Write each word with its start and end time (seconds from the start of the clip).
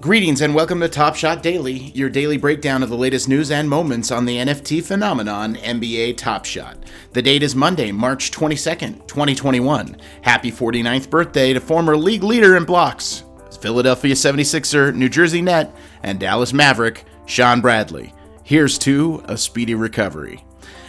Greetings 0.00 0.42
and 0.42 0.54
welcome 0.54 0.78
to 0.78 0.88
Top 0.88 1.16
Shot 1.16 1.42
Daily, 1.42 1.72
your 1.72 2.08
daily 2.08 2.36
breakdown 2.36 2.84
of 2.84 2.88
the 2.88 2.96
latest 2.96 3.28
news 3.28 3.50
and 3.50 3.68
moments 3.68 4.12
on 4.12 4.26
the 4.26 4.36
NFT 4.36 4.84
phenomenon 4.84 5.56
NBA 5.56 6.16
Top 6.16 6.44
Shot. 6.44 6.78
The 7.14 7.22
date 7.22 7.42
is 7.42 7.56
Monday, 7.56 7.90
March 7.90 8.30
22nd, 8.30 9.08
2021. 9.08 9.96
Happy 10.22 10.52
49th 10.52 11.10
birthday 11.10 11.52
to 11.52 11.58
former 11.58 11.96
league 11.96 12.22
leader 12.22 12.56
in 12.56 12.64
blocks, 12.64 13.24
Philadelphia 13.60 14.14
76er, 14.14 14.94
New 14.94 15.08
Jersey 15.08 15.42
Net, 15.42 15.74
and 16.04 16.20
Dallas 16.20 16.52
Maverick, 16.52 17.04
Shawn 17.26 17.60
Bradley. 17.60 18.14
Here's 18.44 18.78
to 18.78 19.20
a 19.24 19.36
speedy 19.36 19.74
recovery. 19.74 20.44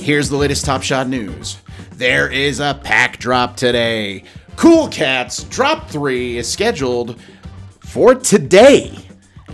Here's 0.00 0.28
the 0.28 0.36
latest 0.36 0.64
Top 0.64 0.82
Shot 0.82 1.08
news. 1.08 1.58
There 1.92 2.30
is 2.30 2.60
a 2.60 2.78
pack 2.84 3.18
drop 3.18 3.56
today. 3.56 4.22
Cool 4.54 4.88
Cats 4.88 5.44
Drop 5.44 5.90
3 5.90 6.38
is 6.38 6.48
scheduled 6.48 7.20
for 7.80 8.14
today 8.14 8.96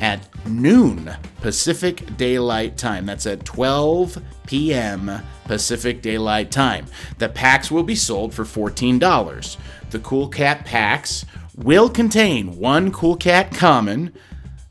at 0.01 0.32
noon 0.47 1.15
Pacific 1.41 2.17
Daylight 2.17 2.77
Time. 2.77 3.07
That's 3.07 3.27
at 3.27 3.45
12 3.45 4.23
p.m. 4.47 5.23
Pacific 5.45 6.03
Daylight 6.03 6.51
Time. 6.51 6.87
The 7.19 7.29
packs 7.29 7.71
will 7.71 7.83
be 7.83 7.95
sold 7.95 8.35
for 8.35 8.45
$14. 8.45 9.57
The 9.91 9.99
Cool 10.01 10.29
Cat 10.29 10.65
packs 10.65 11.25
will 11.57 11.89
contain 11.89 12.59
one 12.59 12.93
Cool 12.93 13.17
Cat 13.17 13.53
common. 13.53 14.13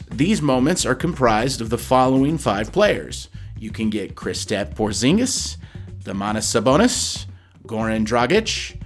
These 0.10 0.42
moments 0.42 0.86
are 0.86 0.96
comprised 0.96 1.62
of 1.62 1.70
the 1.70 1.78
following 1.78 2.38
five 2.38 2.72
players. 2.72 3.30
You 3.58 3.72
can 3.72 3.90
get 3.90 4.16
Kristaps 4.16 4.74
Porzingis, 4.74 5.58
Domantas 6.04 6.48
Sabonis, 6.48 7.26
Goran 7.68 8.06
Dragic, 8.06 8.82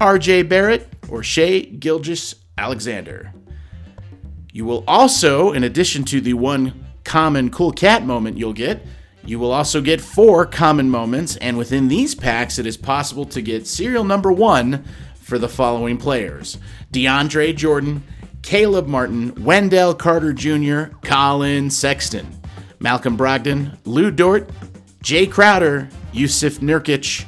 RJ 0.00 0.48
Barrett, 0.48 0.88
or 1.08 1.22
Shai 1.22 1.62
Gilgis 1.62 2.34
Alexander. 2.56 3.32
You 4.52 4.64
will 4.64 4.84
also, 4.88 5.52
in 5.52 5.64
addition 5.64 6.04
to 6.04 6.20
the 6.20 6.34
one 6.34 6.86
common 7.04 7.50
cool 7.50 7.72
cat 7.72 8.04
moment 8.04 8.36
you'll 8.36 8.52
get, 8.52 8.84
you 9.24 9.38
will 9.38 9.52
also 9.52 9.80
get 9.82 10.00
four 10.00 10.46
common 10.46 10.88
moments, 10.88 11.36
and 11.36 11.58
within 11.58 11.88
these 11.88 12.14
packs, 12.14 12.58
it 12.58 12.66
is 12.66 12.76
possible 12.76 13.26
to 13.26 13.42
get 13.42 13.66
serial 13.66 14.04
number 14.04 14.32
one 14.32 14.84
for 15.14 15.38
the 15.38 15.48
following 15.48 15.98
players 15.98 16.56
DeAndre 16.92 17.54
Jordan, 17.54 18.02
Caleb 18.42 18.86
Martin, 18.86 19.34
Wendell 19.44 19.94
Carter 19.94 20.32
Jr., 20.32 20.94
Collin 21.02 21.68
Sexton, 21.68 22.26
Malcolm 22.78 23.18
Brogdon, 23.18 23.76
Lu 23.84 24.10
Dort, 24.10 24.50
Jae 25.02 25.30
Crowder, 25.30 25.88
Jusuf 26.14 26.60
Nurkic, 26.60 27.26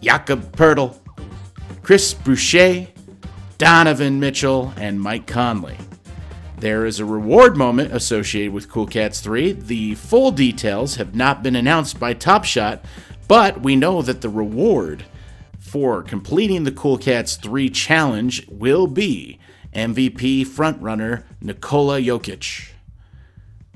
Jakob 0.00 0.56
Poeltl, 0.56 0.98
Chris 1.82 2.14
Boucher, 2.14 2.88
Donovan 3.58 4.18
Mitchell, 4.18 4.72
and 4.76 5.00
Mike 5.00 5.28
Conley. 5.28 5.78
There 6.62 6.86
is 6.86 6.98
a 7.00 7.04
reward 7.04 7.56
moment 7.56 7.92
associated 7.92 8.52
with 8.52 8.68
Cool 8.68 8.86
Cats 8.86 9.20
3. 9.20 9.50
The 9.50 9.96
full 9.96 10.30
details 10.30 10.94
have 10.94 11.12
not 11.12 11.42
been 11.42 11.56
announced 11.56 11.98
by 11.98 12.14
Top 12.14 12.44
Shot, 12.44 12.84
but 13.26 13.62
we 13.62 13.74
know 13.74 14.00
that 14.00 14.20
the 14.20 14.28
reward 14.28 15.04
for 15.58 16.04
completing 16.04 16.62
the 16.62 16.70
Cool 16.70 16.98
Cats 16.98 17.34
3 17.34 17.68
challenge 17.68 18.46
will 18.48 18.86
be 18.86 19.40
MVP 19.74 20.46
frontrunner 20.46 21.24
Nikola 21.40 22.00
Jokic. 22.00 22.68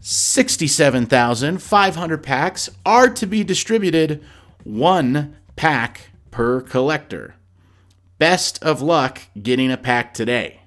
67,500 0.01 2.23
packs 2.23 2.71
are 2.87 3.09
to 3.09 3.27
be 3.27 3.43
distributed, 3.43 4.23
one 4.63 5.35
pack 5.57 6.11
per 6.31 6.61
collector. 6.61 7.35
Best 8.19 8.63
of 8.63 8.81
luck 8.81 9.23
getting 9.43 9.73
a 9.73 9.77
pack 9.77 10.15
today. 10.15 10.61